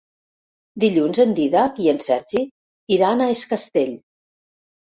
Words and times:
Dilluns 0.83 1.19
en 1.23 1.33
Dídac 1.41 1.77
i 1.85 1.91
en 1.93 2.01
Sergi 2.07 2.43
iran 2.99 3.21
a 3.21 3.31
Es 3.37 3.47
Castell. 3.55 3.97